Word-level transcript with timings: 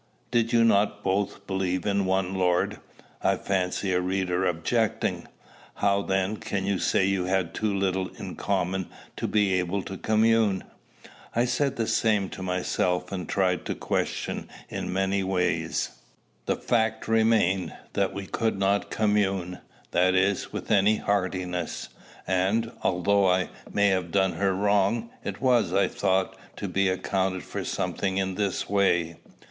"Did 0.31 0.51
you 0.51 0.63
not 0.63 1.03
both 1.03 1.45
believe 1.45 1.85
in 1.85 2.05
one 2.07 2.33
Lord?" 2.33 2.79
I 3.21 3.35
fancy 3.35 3.93
a 3.93 4.01
reader 4.01 4.47
objecting. 4.47 5.27
"How, 5.75 6.01
then, 6.01 6.37
can 6.37 6.65
you 6.65 6.79
say 6.79 7.05
you 7.05 7.25
had 7.25 7.53
too 7.53 7.71
little 7.71 8.07
in 8.17 8.35
common 8.35 8.89
to 9.17 9.27
be 9.27 9.53
able 9.59 9.83
to 9.83 9.99
commune?" 9.99 10.63
I 11.35 11.45
said 11.45 11.75
the 11.75 11.85
same 11.85 12.29
to 12.29 12.41
myself, 12.41 13.11
and 13.11 13.29
tried 13.29 13.65
the 13.65 13.75
question 13.75 14.49
in 14.69 14.91
many 14.91 15.23
ways. 15.23 15.91
The 16.47 16.55
fact 16.55 17.07
remained, 17.07 17.71
that 17.93 18.11
we 18.11 18.25
could 18.25 18.57
not 18.57 18.89
commune, 18.89 19.59
that 19.91 20.15
is, 20.15 20.51
with 20.51 20.71
any 20.71 20.95
heartiness; 20.97 21.89
and, 22.25 22.71
although 22.81 23.29
I 23.29 23.49
may 23.71 23.89
have 23.89 24.09
done 24.09 24.31
her 24.33 24.55
wrong, 24.55 25.11
it 25.23 25.39
was, 25.41 25.71
I 25.71 25.87
thought, 25.87 26.35
to 26.55 26.67
be 26.67 26.89
accounted 26.89 27.43
for 27.43 27.63
something 27.63 28.17
in 28.17 28.33
this 28.33 28.67
way. 28.67 29.17